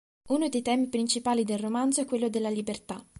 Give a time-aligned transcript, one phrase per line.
[0.29, 3.05] Uno dei temi principali del romanzo è quello della libertà.